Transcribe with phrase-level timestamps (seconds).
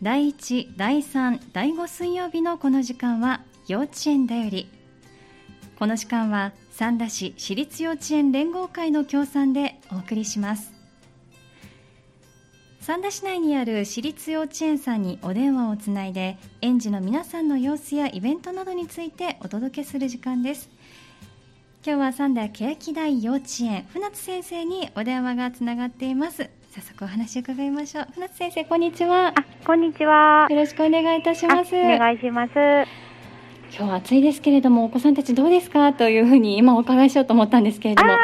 [0.00, 4.68] 第1、第3、第5水曜日のこの時間は幼稚園だより。
[5.76, 10.72] この時間は三田市私立幼稚園連合会の協賛でお送りします。
[12.78, 20.70] 三田市内にある私立幼稚園さんにお電話をつないで園児の皆さんの様子やイベントなどについてお届けする時間です。
[21.84, 26.50] 今日は三田欅台幼稚園船津先生にお電話がつながっています。
[26.70, 28.06] 早速お話を伺いましょう。
[28.14, 29.28] 船津先生こんにちは。
[29.28, 29.34] あ、
[29.66, 30.46] こんにちは。
[30.50, 31.74] よろしくお願いいたします。
[31.74, 32.52] あお願いします。
[33.70, 35.94] 今日は暑いですけれどもお子さんたちどうですか？
[35.94, 38.18] というふうに今お伺いしようと思ったんですけれども、ね。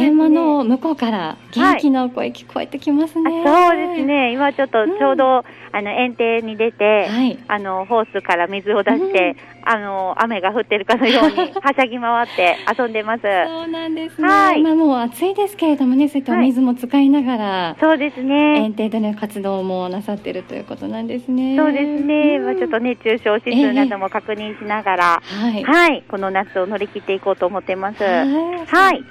[0.00, 4.32] 電話の向こうから元気なお声聞こえてきますね、あそうですね。
[4.32, 5.44] 今ちょっとうんちょうど、
[5.76, 7.36] あの園庭に出て、はい。
[7.48, 13.22] あのホースから水を出して、あの雨が降ってるかのように はしゃぎ回って遊んでます。
[13.22, 14.62] そうなんですね、はい。
[14.62, 16.22] まあもう暑いですけれどもねそうい。
[16.22, 18.60] ったお水も使いながら、そうですね。
[18.62, 18.74] 園。
[18.76, 21.56] 庭での活動もなさってるということなんですね。
[21.56, 22.36] そうですね。
[22.36, 22.44] うん。
[22.44, 25.64] まあちょっと熱中症指数なども確認しながら、はい。
[25.64, 28.04] はい、この夏を乗り切っていこうと思ってます。
[28.04, 29.02] はい。
[29.02, 29.04] か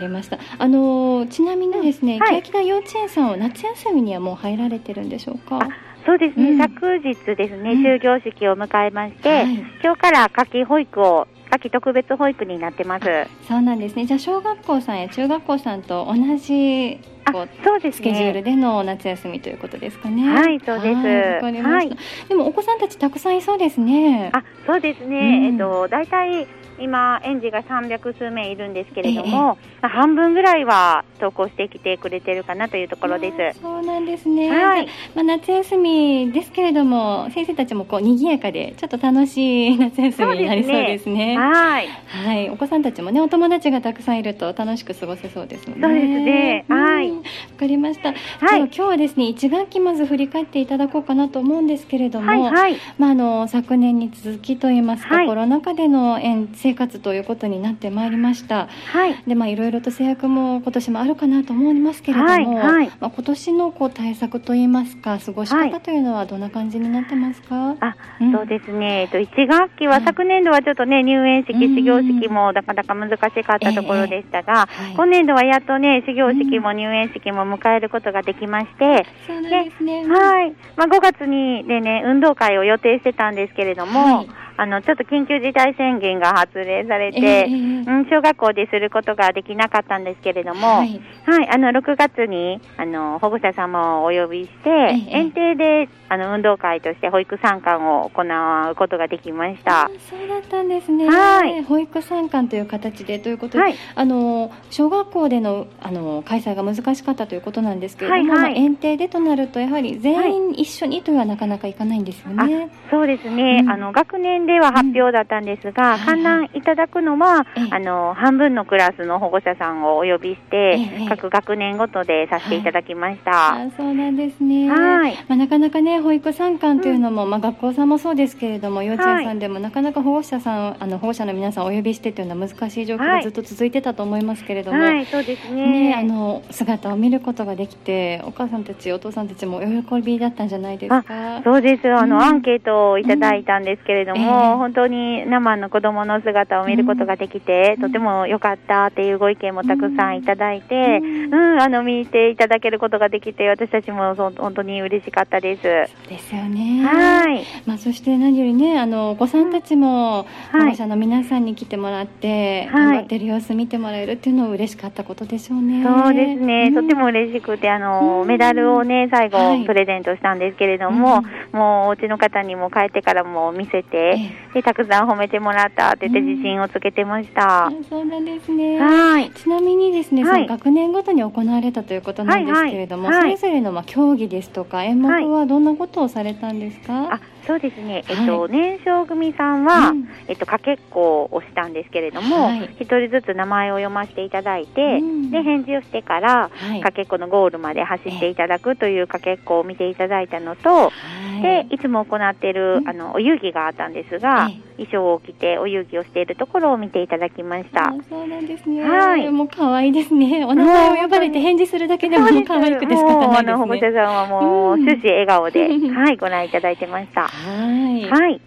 [0.00, 0.38] りました。
[0.58, 2.42] あのちなみにですね、はい。
[2.42, 5.58] 欅台幼稚園さんは夏休みにはもう入られてるんでしょうか？
[5.60, 5.68] あ
[6.10, 13.04] そうですね、うん昨日ですね、うん終業式を迎えまして、はい今日から夏季保育を、夏季特別保育になってます。
[13.46, 18.42] そうなんですねじゃあ小学校さんや中学校さんと同じあこうそうですスケジュールね。
[18.42, 20.28] での夏休みということですかね。
[20.34, 21.96] はいそうですはい
[22.28, 24.30] でもお子さんたちたくさんいそうですね。
[24.32, 25.16] あ、そうですね。
[25.16, 26.48] うんえっと、大体、
[26.80, 33.60] 今、園児が300数名いるんですけれども、まあ半分ぐらいは登校してきてくれてるかなというところです。
[33.60, 34.50] そうなんですね。
[34.50, 41.36] はいまあ、夏休みですけれども、先生たちもこう賑やかで、ちょっと楽しい夏休みになりそうですね。
[41.36, 41.88] はい。
[41.88, 45.76] はい、お子さんたちもね、お友達がたくさんいると楽しく過ごせそうですね。
[45.80, 47.22] そうですねはいうんわ
[47.58, 48.08] かりました。
[48.08, 52.76] はい今日はですね、1学期まず振り返っていただこうかなと思うんですけれども、はい、はい。
[52.98, 58.68] まあ、あの昨年に続きといいますか、はいコロナ禍での園生活ということになってまいりました。
[58.92, 59.22] はい。
[59.26, 67.76] でまあいろいろと制約も今年もあるかなと思いますけれども、はいはいまあ、今年のこう対策といいますか過ごしはい方というのはどんな感じになってますか？
[67.80, 69.02] あ、うんそうですね。
[69.02, 80.06] えっと、1学期は、はい昨年度はちょっとね、入園式、うん始業式もなかなか難しかったところでしたが、ええはい今年度はやっとね、始業式も入園式も迎えることができまして、そうなんですね。
[80.06, 80.52] はい。
[80.76, 84.28] まあ、5月にでね、運動会を予定してたんですけれども、はい
[84.60, 87.44] あの、ちょっと緊急事態宣言が発令されええて、ええ。
[87.46, 91.00] うん、小学校ですることができなかったんですけれども、ははいい、
[91.48, 98.22] あの、6月に、あの、保護者様をお呼びして、ええ園庭で、あの、運動会として保育参観を行
[98.70, 99.84] うことができました。
[99.84, 99.90] あ。
[100.10, 101.08] そうだったんですね。
[101.08, 101.62] はい。
[101.62, 103.74] 保育参観という形でということで、はい。
[103.94, 108.52] あの小学校でのあの開催が難しかったということなんですけれども、はいはい。
[108.54, 112.70] まあ園庭でとなるとやはり全員一緒にというのはなかなかいかないんですよね。
[112.90, 113.70] そうですね、うん。
[113.70, 123.54] あの学年では発表だったんですが、うん観覧いただくのは、ええあの半分のクラスの保護者さんをお呼びして、ええ各学年ごとでさせていただきました。
[123.54, 124.68] あそうなんですね。
[124.68, 134.78] はいまあ、なかなかね保育参観というのも、まあ、学校さんもそうですけれども幼稚園さんでも、なかなか保護者さんあの保護者の皆さんをお呼びしてというのは難しい状況はいがずっと続いてたと思いますけれども。
[134.82, 135.90] はい、そうですね。
[135.90, 139.60] ね、あの姿を見ることができてお母さんたちお父さんたちもお
[140.00, 141.40] 喜びだったんじゃないですか？
[141.44, 141.88] そうです。
[141.92, 147.82] あの、うんアンケートをいただいたんですけれども、うんええ本当に生の子供の姿を見ることができて、うん。
[147.82, 155.62] とても良かったっていうご意見もたくさんいただいて、ううんん、あの、見ていただけることができて、私たちも本当に嬉しかったです。
[155.62, 155.68] そ
[156.06, 156.84] うですよね。
[156.84, 157.44] はい。
[157.66, 160.70] まあ、そして何よりねあのお子さんたちも保はい。
[160.70, 162.84] 護者の皆さんに来てもらって、はい。
[162.86, 165.84] 頑張ってる様子見てもらえるっていうのは嬉しかったことでしょうね。
[165.84, 166.74] そうですね、うん。
[166.74, 168.28] とても嬉しくて、あの、うん。
[168.28, 169.64] メダルをね、最後、はい。
[169.64, 174.16] プレゼントしたんですけれども、もう、お家の方にも帰ってからも見せて、
[174.54, 177.66] で、たくさん褒めてもらったって言ってうん自信をつけてました。
[177.66, 178.78] あそうなんですね。
[178.80, 179.30] はい。
[179.30, 187.14] ちなみにですね、はいその学年ごとに行われたということなんですけれども、はいはいそれぞれのまあ競技ですとか演目はどんなことをされたんですか？
[187.14, 187.20] あ、
[187.50, 188.04] そうですね。
[188.08, 200.90] えっと、は年少組さんは、うんえっと、かけっこをしたんですけれどもはい、一、人ずつ名前を読ませていただいて、うんで、返事をしてから、はいかけっこのゴールまで走っていただくというかけっこを見ていただいたのと、は
[201.38, 207.94] いで、いつも行っているう、んあの、お遊戯があったんですが、え衣装を着てお遊戯をしているところを見ていただきましたあ。
[208.08, 208.82] そうなんですね。
[208.82, 210.44] はいもう可愛いですね。
[210.44, 213.92] お名前を呼ばれて返事するだけでももう可愛くて仕方もう、ないであの、保護者すね。
[213.92, 217.28] さんはもう、うん終始笑顔で、 はい、ご覧いただいてました。
[217.40, 218.10] はい。
[218.10, 218.40] はい。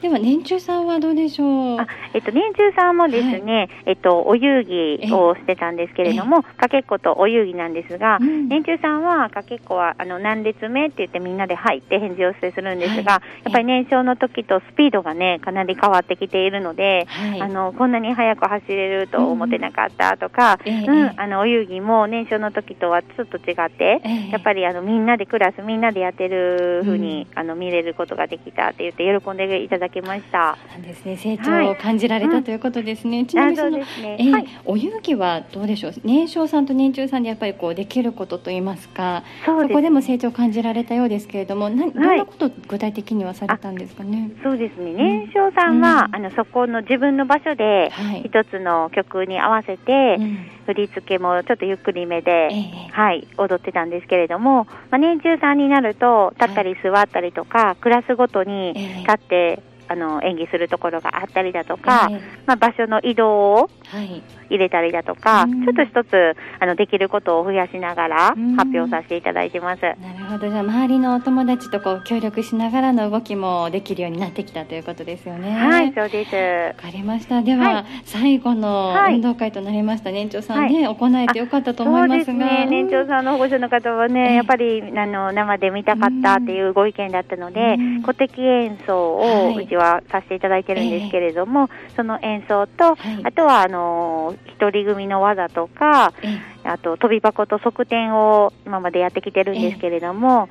[0.00, 1.78] では年中さんはどうでしょう？
[1.78, 8.48] あ、えっと、年中さんもですね、えっと、お遊戯をしてたんですけれども、かけっことお遊戯なんですが、うん。
[8.48, 13.42] 年中さんはかけっこはあの何列目って言ってみんなで入って返事をしてするんですが、はい。
[13.44, 17.42] やっぱり年少の時とスピードがねかなり変わってきているので、はい。
[17.42, 20.86] あのこんなに速く走れると思ってなかったとか、うんええ。
[20.86, 24.30] うんええあのお遊戯も年少の時とはちょっと違って、ええ。
[24.30, 30.56] やっぱりあのみんなでクラスみんなでやってる風に、あの見れることができたって言って喜んでいただきました。
[30.80, 31.16] ですね。
[31.16, 34.16] 成長を感じられたということですね、ちなみにそのあそね。
[34.18, 34.46] えーはい。
[34.64, 35.92] お遊戯はどうでしょう？
[36.04, 39.74] 年少さんと年中さんでやっぱりこうできることといいますかそうです。
[39.74, 46.16] こでも成長を感じられたようですけれどもなどんなことを具体的にはされたんですかね、そうですね、年少さんは、うん。
[46.16, 48.22] あのそこの自分の場所ではい。
[48.22, 50.38] 一つの曲に合わせて、うん。
[50.66, 52.88] 振り付けもちょっとゆっくりめで、ええ。
[52.92, 59.00] はい、踊ってたんですけれども、まあ、年中さんになると立ったり座ったりとか、クラスごとにええ。
[59.00, 65.64] 立って、あの演技するところがあったりだとか、ええまあ、場所の移動をはい入れたりだとか、うん。
[65.64, 68.56] ちょっと一つあのできることを増やしながらうん。
[68.56, 69.82] 発表させていただいてます。
[69.82, 69.96] なる
[70.30, 70.48] ほど。
[70.48, 75.50] じゃあ周りのお友達とこう協力しながらの動きもできるようになってきたということですよね。
[75.52, 76.34] はい、そうです。
[76.34, 77.42] わかりました。
[77.42, 77.84] では、はい。
[78.04, 79.14] 最後のはい。
[79.14, 82.32] 運動会となりました年長さんね、行えてよかったと思いますが。
[82.32, 88.02] ね、年長さんの保護者の方はね、ええやっぱりあの生で見たかったっていうご意見だったので、うん。
[88.02, 89.54] 古敵演奏はい。
[89.54, 92.96] をうちはさせていただいてるんですけれども、その演奏と、はい。
[93.24, 100.48] あとはあの一人組の技とか、えあと飛び箱と側転を今までやってきてるんですけれども、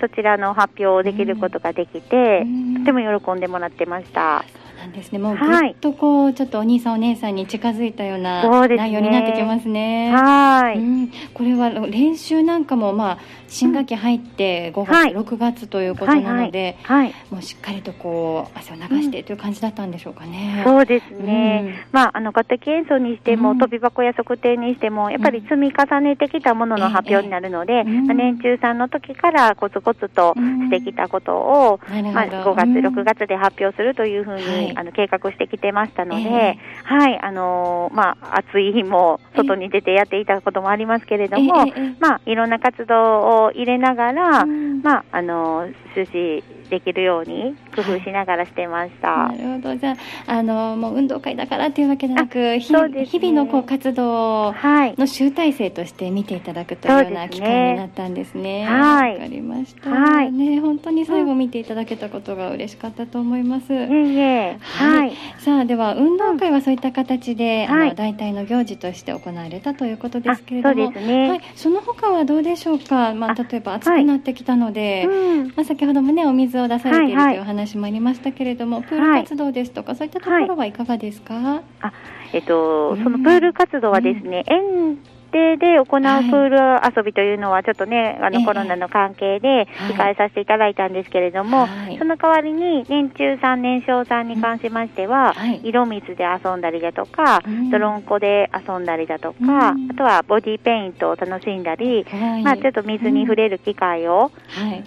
[0.00, 2.74] そちらの発表をできることができて、うん。
[2.80, 4.44] とても喜んでもらってました。
[4.46, 5.18] そうなんですね。
[5.18, 5.72] もうぐはい。
[5.72, 10.12] っとこうちょっとお兄さんお姉さんに近づいたような内容になってきますね。
[10.12, 10.78] はーい。
[10.78, 15.14] うん、これは練習なんかも、まあ、新学期入って5月、はい。
[15.14, 17.14] 6月ということなので、はい。
[17.30, 20.62] もうしっかりとこう汗を流してという感じだったんでしょうかね。
[20.64, 21.74] そうですね、うん。
[21.92, 23.58] まあ、あの楽器演奏にしても、うん。
[23.58, 31.80] 飛び箱や測定にしても、やっぱり積み重ねてきたものの発表になるので、まあ、年中さんの時からコツコツとしてきたことを、
[32.12, 32.86] まあ、5月、うん。
[32.86, 34.72] 6月で発表するというふうに、はい。
[34.76, 41.94] あの計画してきてましたので、えはい、あのーまあ、暑い日も外に出てやっていたこともありますけれども、ええええ。
[42.00, 44.82] まあ、いろんな活動を入れながら、うん。
[44.82, 49.28] まあ、あのー終始できるように工夫しながらしてました。
[49.28, 49.96] なるほどじゃ
[50.26, 54.94] ああのもう運動会だからっていうわけでなく、ね日々のこう活動はい。
[54.96, 58.64] の集大成として見ていただくというような機会になったんですね。
[58.64, 59.90] はいわかりました。
[59.90, 63.72] はいね本当に最後見ていただけたことが嬉しかったと思います。
[63.72, 65.12] いえいえ、はい。
[65.38, 70.86] さあでは運動会はそういった形で、はいあの大体の行事として行われたということですけれども、
[71.28, 75.46] はい、その他はどうでしょうか、まあ、あ例えば暑くなってきたので、うん。
[75.48, 81.92] まあ、先ほどもねお水を出されているとはいはいいうお話もありましたけれども、プール活動ですとか、そういったところはいかがですか、あ、
[82.32, 83.02] えっと、うん。
[83.04, 84.98] そのプール活動はですね、園
[85.34, 86.58] 庭で行うプール
[86.96, 88.38] 遊びというのは、ちょっとね、あええ。
[88.38, 91.98] のコロナの関係で控えさせていただいたんですけれども、はい。
[91.98, 95.60] その代わりに、年中さん、年少さんに関しましては、はい。
[95.64, 97.70] 色水で遊んだりだとか、うん。
[97.70, 99.90] 泥んこで遊んだりだとか、うん。
[99.90, 102.44] あとはボディペイントを楽しんだり、はい。
[102.44, 104.84] まあ、ちょっと水に触れる機会をはい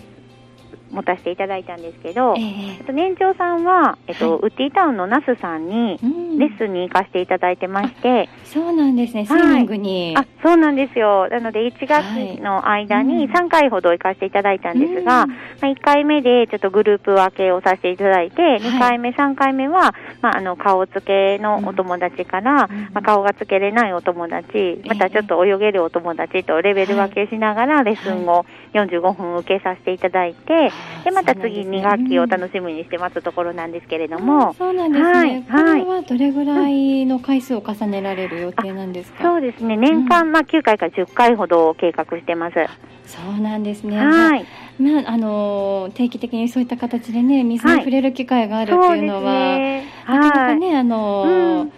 [0.92, 2.44] 持たせていただいたんですけど、ええ。
[2.80, 6.30] えっと年長さんは、えっとはいウッディタウンのナスさんにうん。
[6.40, 9.26] レッスンに行かせていただいてまして、そうなんですね。
[9.26, 13.32] スイはいミングに、あそうなんですよ、なので1月の間にうん。
[13.32, 15.30] 3回ほど行かせていただいたんですが、うん。
[15.30, 22.90] まあ、1回目でちょっとグループ分けをさせていただいて、2回目、3回目は、まあ、あの顔付けのお友達から、うん。
[22.94, 30.72] まあ、顔が付けれないお友達、またちょっと泳げるお友達とレベル分けしながらレッスンを45分受けさせていただいて、
[31.04, 39.24] でまた次2学期を楽しみにして待つところなんですけれどうんも、そうなんですね、はいこれはどれぐらいの回数を重ねられる予定なんですか？
[39.24, 42.56] そうですね、年間、まあ、9回から10回ほど計画してます。
[43.06, 43.98] そうなんですね。
[43.98, 44.46] はい。
[44.80, 49.86] まあ、あのー定期的にそういった形でね、水に触れる機会があるっていうのは、ね。
[50.08, 50.58] なかなかはい。
[50.58, 51.72] ね、あのーうんい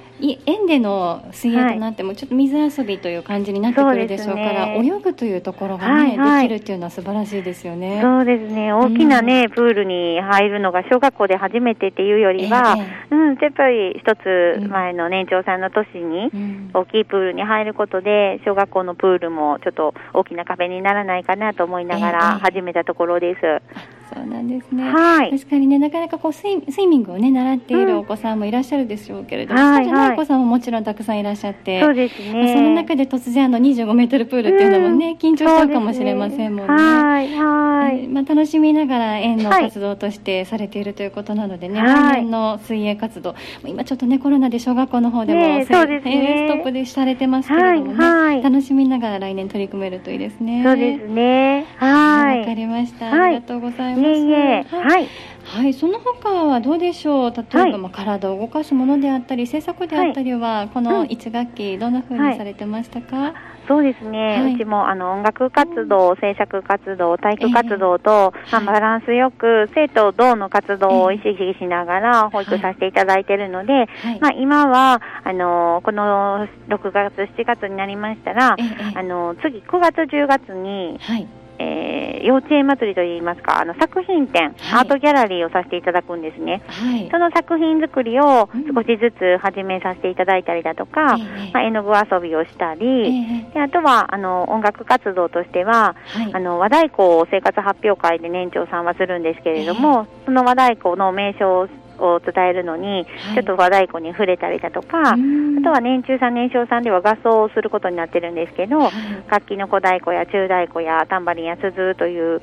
[0.45, 7.99] 園での水泳となっても、ちょっと水遊びという感じになってくるでしょうから、そうですね泳ぐというところがね、はいはいできるっていうのは素晴らしいですよね。
[8.01, 8.73] そうですね。
[8.73, 12.75] 大きなね、プールに入るのが小学校で初めてっていうよりは、
[13.11, 24.00] えうん、やっぱり一つ前の年長さんの年に、うん大きいプールに入ることで、小学校のプールもちょっと大きな壁にならないかなと思いながええら始めたところです。
[24.13, 24.91] そうなんですね。
[24.91, 25.31] はい。
[25.31, 32.75] 確かにね、なかなかこうスイスイミングをね、習っているお子さんもいらっしゃるでしょうけれども、はいそうじゃないはいお子さんももちろんたくさんいらっしゃって、そうですまあそのね。
[32.75, 36.73] 中で突然あの25メートルプールっていうのもね、緊張しちゃうかもしれませんもんね。
[36.73, 37.99] はい、はい。
[38.01, 41.85] えーまあ、楽しみながら園のはい活動としてされているということなのでね、は
[42.17, 50.63] い来年の水泳活動、今ちょっとね、コロナで小学校の方でも、ねそうですねえーストップでされてますけれどもね、はいはい楽しみながら来年取り組めるといいですね。
[50.63, 51.65] そうですね。
[51.77, 51.85] は、
[52.25, 52.39] はいい。
[52.41, 53.05] わかりました。
[53.05, 54.00] はいありがとうございます。
[54.01, 54.65] いえいえ。
[54.69, 54.83] はい。
[54.83, 55.07] はい。
[55.43, 57.33] はい、その他はどうでしょう？
[57.35, 57.77] 例えば、はい。
[57.77, 61.07] まあ体を動かすものであったり、制作であったりは、このうん。
[61.07, 63.33] 1学期どんな風にされてましたか？
[63.67, 64.55] そうですね、はい。
[64.55, 74.19] うちもあの音楽活動、制作活動、体育活動と、まあ、バランスよく生徒同の活動を意識しながら保育させていただいているので、はい。
[74.19, 78.65] まあ、今はあのこの6月、7月になりましたらえ、え
[78.95, 81.27] えあの次、9月、10月に、はい。
[81.61, 86.61] えー幼稚園祭りといいますか、あの作品展、はいアートギャラリーをさせていただくんですね。
[86.67, 87.09] はい。
[87.11, 96.33] その作品作りをうん少しずつ始めさせていただいたりだとか、ええまあ、絵の具遊びをしたえり、えであとはあの音楽活動としては、はい。
[96.33, 101.67] あの和太鼓を生活発表会で年長さんはするんですけれども、その和太鼓の名称
[102.01, 103.35] を伝えるのに、はい。
[103.35, 105.59] ちょっと和太鼓に触れたりだとか、うん。
[105.59, 108.91] あとは年中さん、年少さんでは合奏をすることになってるんですけど、はい。
[109.29, 112.41] 楽器の小太鼓や中太鼓やタンバリンや鈴という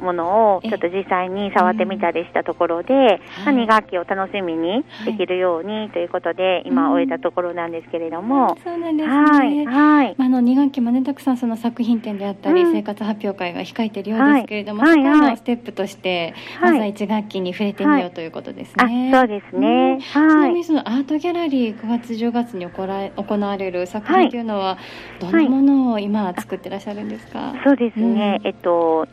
[0.00, 9.14] ものをえちょっと実際に触ってみたりしたところで、まあ、2学期を楽しみにできるようにということで、今終えたところなんですけれども、そうなんですね。
[9.14, 10.14] はい、はい。
[10.18, 12.72] まあ、あの2学期もねたくさんその作品展であったり、うん。
[12.72, 16.72] 生活発表会が控えているようですけれども、はいのステップとして、はい。
[16.72, 19.10] まずは1学期に触れてみようということですあ、ね。
[19.12, 19.98] そうですね。
[20.00, 20.48] ちなはい。
[20.50, 24.78] みにそのアートギャラリー9月10月に行わ行われる作品というのは、
[25.20, 27.54] どんなものを今作ってらっしゃるんですか？
[27.64, 28.40] そうですね。
[28.44, 29.06] えっと、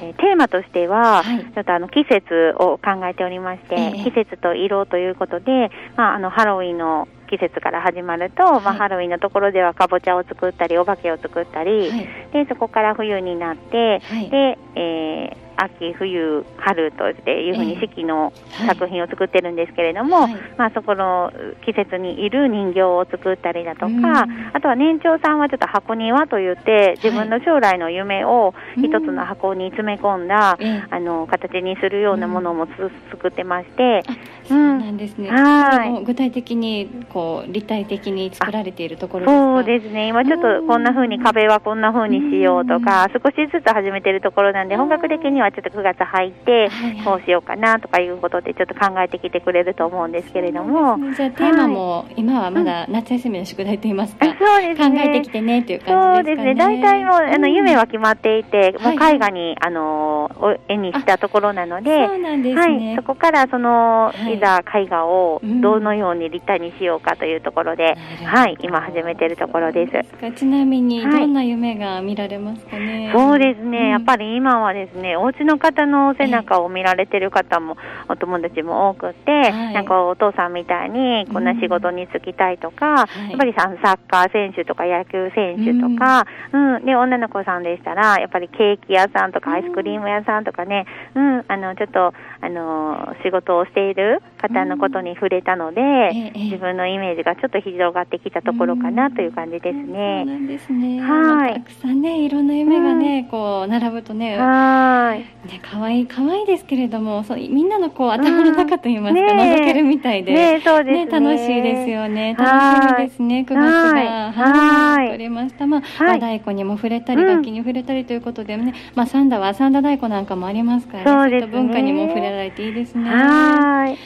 [0.00, 1.44] えーテーマとしては、はい。
[1.44, 4.04] ちょっとあの季節を考えておりまして、ええ。
[4.04, 12.08] 季節と色ということで、まあ、あのハロウィンの季節から始まると、まあ、はいハロウィンのところではかぼちゃを作ったりお化けを作ったり、はい。
[12.32, 14.30] でそこから冬になって、はい。
[14.30, 17.80] で、えー秋、冬、春というふうにええ。
[17.80, 18.32] 四季のはい
[18.72, 20.36] 作品を作ってるんですけれども、はい。
[20.56, 21.32] まあ、そこの
[21.64, 24.02] 季節にいる人形を作ったりだとか、うん。
[24.02, 24.24] あ
[24.60, 30.82] とは年長さんはちょっと箱庭といって自分の将来の夢を一つの箱に詰め込んだ、ええ。
[30.90, 32.70] あの形にするようなものもつ、
[33.10, 34.02] 作ってまして、
[34.44, 35.30] そうなんですね。
[35.30, 36.04] はい。
[36.04, 39.54] 具体的にこう立体的に作られているところですか？
[39.54, 46.70] そうですね、今ちょっとこんな風に壁はこんな風にしようとか、少しずつ始めてるところなんで、本格的にはちょっと9月入って
[47.04, 55.02] こうしようかなとかいうことで、ちょっと考えてきてくれると思うんですけれども、ねじゃあテーマも、今はまだ夏休みの宿題といいますか、あそうですね。
[55.02, 56.54] 考えてきてねっていうそう感じでかね。
[56.54, 57.54] ですすね、大体もう、あのうん。
[57.54, 62.94] 夢は決まっていて、もう絵画に、あのお絵にしたところなので、そうなんですはね。
[62.94, 65.60] い、そこからその、はいいざ絵画をうん。
[65.60, 70.32] どのように立体にしようかというところで、はい、今始めてるところです。
[70.36, 71.20] ちなみにはい。
[71.20, 73.12] どんな夢が見られますかね。
[73.14, 74.22] そうですね、やっぱり。
[74.22, 77.76] り今はですね、お家の方の背中を見られてる方も、
[78.08, 79.74] お友達も多くて、はい。
[79.74, 83.30] なんかお父さんみたいにこんな仕事に就きたいとか、はい。
[83.30, 100.24] やっぱりさサッカー選手とか野球選手とか、うん、で、女の子さんでしたら、やっぱりケーキ屋さんとかアイスクリーム屋さんとかね、うん、あの、ちょっと、あの、仕事をしている方のことに触れたので、ええ自分のイメージがちょっと広がってきたところかなという感じですそうね。
[100.24, 101.00] なんですね。
[101.00, 101.54] はい。
[101.54, 105.21] たくさんね、いろんな夢がね、こう並ぶとね、はーい。
[105.46, 110.32] ね、可愛い可愛いですけれども、そうみんなのこう頭の中といいますか、うんねえ覗けるみたいで。
[110.32, 112.34] ねそうですね楽しいですよね。
[112.38, 113.62] はい楽しみですね、9月が。
[113.62, 115.66] はいはいわかりました。
[115.66, 123.10] まあ、はい和太鼓にも触れたり、うん楽器に触れたりということでね、まあ、三田は三田太鼓なんかもありますからねいった文化にも触れられていいですね。
[123.10, 123.98] はーい。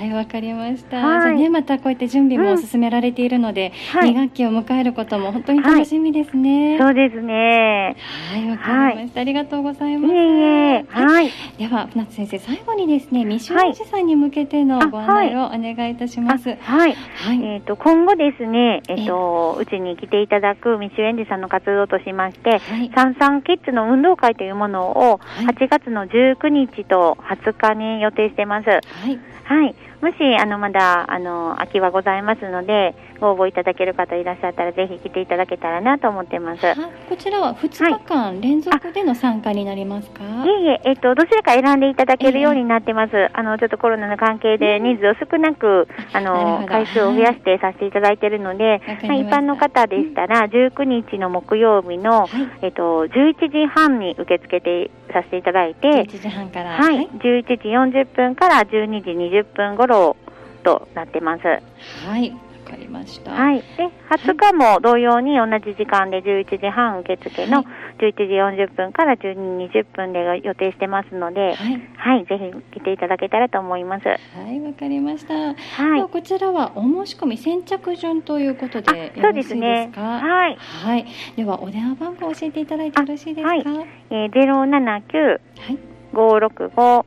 [0.00, 0.96] はい、わかりました。
[0.98, 6.78] はいじゃあね、またこうやって準備も進められているので、はい2学期を迎えることも本当に楽しみですね。
[6.78, 7.96] そうですね。
[8.32, 10.14] はい、わかりました、ありがとうございます。
[10.14, 10.59] いえいえ。
[10.88, 11.30] はい。
[11.58, 16.50] では、船津先生、最後にですね、未就園児さんに向けてのあご案内をお願いいたします。
[16.50, 16.94] あはい。
[16.94, 17.42] はい。
[17.44, 28.68] えっ、と、今後ですね、えっ、と、うちに来ていただく未就園児さんの活動としまして、はいサンサンキッズの運動会というものをはい8月の19日と20日に予定してます。
[28.68, 29.18] はい。
[29.44, 29.74] はい。
[30.00, 36.62] もしあのまだあの空きはございますのでご応募いただける方いらっしゃったらぜひ来ていただけたらなと思ってます。
[37.08, 43.16] こちらは2日間連続での参加になりますか、いえいえ、えっと、どちらか選んでいただけるようになってます。
[43.16, 52.28] えー、あの、ちょっとコロナの関係で人数を少なく、あの、回数を増やしてさせていただいているので、まあ、一般の方でしたら、19日の木曜日の、はい、
[52.62, 60.16] えっと、11時半に受け付けてさせていただいて、11時半から、はい、11時40分から12時20分頃
[60.62, 61.42] となってます。
[61.44, 62.49] はい。
[62.70, 63.32] かりました。
[63.32, 63.62] はい。
[63.76, 67.64] で、20日も同様に同じ時間で11時半受付の
[67.98, 74.06] 11時40分から12時20分で予定してますので、はい、はい、ぜひ来ていただけたらと思います。
[74.06, 74.16] は
[74.50, 75.34] い、わかりました。
[75.34, 75.54] は
[75.98, 76.08] い。
[76.08, 79.90] こちらはお申し込み先着順ということでそうですね。
[79.94, 80.56] はい。
[80.56, 81.06] はい。
[81.36, 83.48] ではお電話番号教えていただいてよろしいですか？
[83.48, 83.64] はい。
[84.10, 85.38] えー、079は
[85.72, 85.78] い
[86.12, 87.04] 565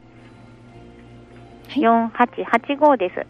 [1.75, 3.15] 4885です。
[3.15, 3.25] は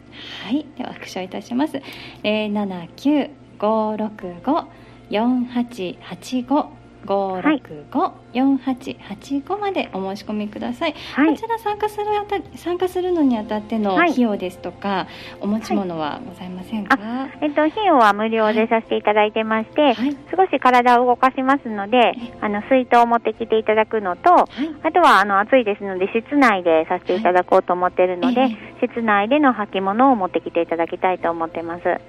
[0.51, 1.81] い、では復唱いたします。
[2.23, 4.11] 七九五六
[4.45, 4.65] 五
[5.09, 6.69] 四八八五
[7.05, 15.07] 565-4885までお申し込みください、はい、こちら参加するあた参加するのにあたっての費用ですとか、はい、
[15.41, 20.03] お持ち物はございませんか、はい、えっと、費用は無料でさせていただいてまして、少
[20.45, 24.47] し体を動かしますので、あの水筒を持ってきていただくのと、あ
[24.91, 28.49] とはあの暑いですので室内でさせていただこうと思っているので、
[28.81, 31.87] 室内での履物を持ってきていただきたいと思ってます。
[31.87, 31.99] は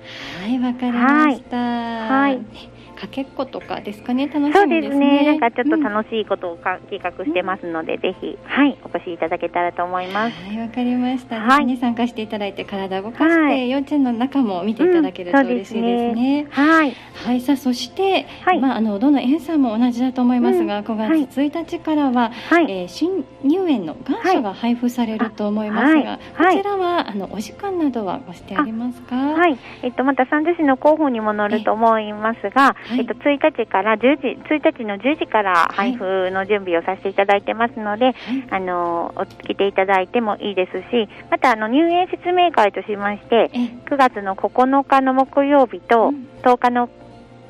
[0.46, 1.56] いわかりました。
[1.56, 2.73] はい
[3.04, 4.28] かけっことかですかね。
[4.28, 4.60] 楽しみですね。
[4.60, 5.26] そうですね。
[5.26, 10.36] なんかちょっと楽しいことをか、うん、企画してますので、ぜひはいお越しいただけたらと思います。
[10.46, 15.90] はいわかりました、はい、ね参加していただいて体を動かして、はい、幼稚園の中も見ていただけると嬉しいですね。
[16.06, 16.96] うんすね、はい。
[17.14, 29.16] はいさあそして、はい、まああのどの園さんも同じだと思いますが、うん、5月1日からは、はい、えー、新入園の願書が配布されると思いますが、こちらはあのお時間などはごしてありますか？
[29.16, 29.58] はい。
[29.82, 38.14] えっとまた三女市の広報にも載ると思いますが、はい、えっと、1日から10時、1日の10時から配布の準備をさせていただいてますので、はい、
[38.50, 43.50] あの、来ていただいてもいいですし、また、あの、入園説明会としまして、
[43.86, 46.88] 9月の9日の木曜日と10日の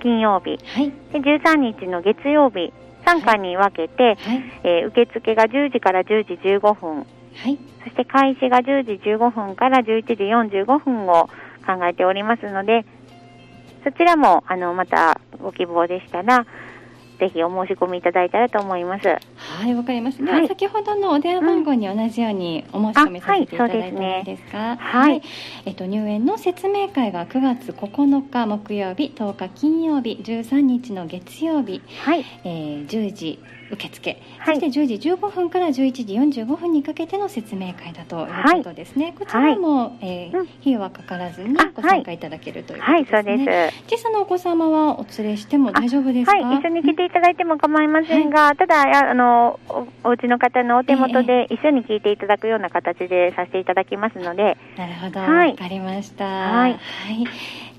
[0.00, 2.72] 金曜日、はい、で13日の月曜日、
[3.06, 10.14] 3回に分けて、はい、えー、受付が10時から10時15分、はい、そして開始が10時15分から11時
[10.64, 11.28] 45分を
[11.66, 12.84] 考えておりますので、
[13.84, 16.46] そちらも、あの、またご希望でしたら、
[17.20, 19.06] ぜひお申し込みいただいたらと思います。
[19.06, 20.24] はい、わかりました。
[20.24, 24.76] では、先ほどのお電話番号に同じようにお申し込みさせていただいてもいいですか？
[24.76, 25.22] はい、はい、
[25.66, 33.38] えっと、入園の説明会が9月9日木曜日、10日金曜日、13日の月曜日、はい、えー、10時
[33.70, 35.72] 受付、はい、そして10時15分から11
[36.32, 46.32] 時45分にかけての説明会だということですね、はい、こちらも、はい、えー、費用はかからずにご参加いただけるということですね、はい、小さなお子様はお連れしても大丈夫ですか？
[46.32, 55.20] はい一緒に来ていただいても構いませんが、ただあのおお家の方のお手元で一緒に聞いていただくような形でさせていただきますので、なるほど。
[55.20, 56.24] わ、かりました。
[56.24, 56.78] はい、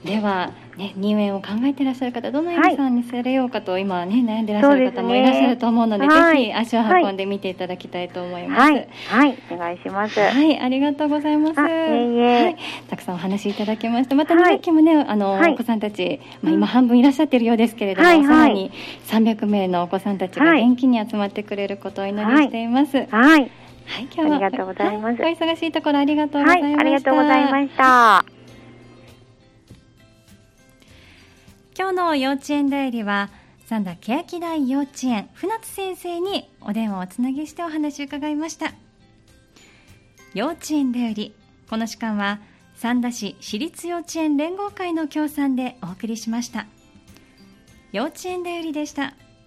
[0.05, 8.71] ではね、入園を考えていらっしゃる方、どの園さんにされようかと、今ね、悩んでいらっしゃる方もいらっしゃると思うので、でね、ぜひ足を運んで見ていただきたいと思います。
[8.71, 10.19] はい、はい、お願いします。
[10.19, 11.61] はい、ありがとうございます。
[11.61, 12.57] いえいえはい、
[12.89, 14.15] たくさんお話いただきました。
[14.15, 18.71] また2学期もね、あの、お子さんたち、まあ、今半分いらっしゃっているようですけれども、はいはい、さらに
[19.07, 22.97] 300名のお子さんたちが元気に集まってくれることをお祈りしています。
[22.97, 23.07] はい。
[23.87, 25.21] はい、今日はありがとうございます。
[25.21, 26.81] お忙しいところありがとうございました。
[26.81, 28.34] ありがとうございました。
[31.77, 33.29] 今日の幼稚園代理は
[33.65, 38.73] 三田欅台幼稚園船津先生にお電話をつなぎしてお話を伺いました。
[40.33, 41.35] 幼稚園代理
[41.69, 42.39] この時間は
[42.75, 46.65] 三田市私立幼稚園連合会の協賛でお送りしました。
[47.91, 49.13] 幼稚園代理でした。